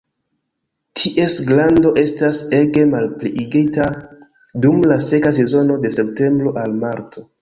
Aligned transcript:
Ties 1.01 1.33
grando 1.49 1.91
estas 2.03 2.39
ege 2.59 2.85
malpliigita 2.93 3.87
dum 4.65 4.81
la 4.93 4.99
seka 5.09 5.35
sezono 5.41 5.77
de 5.85 5.93
septembro 5.99 6.57
al 6.65 6.75
marto. 6.87 7.29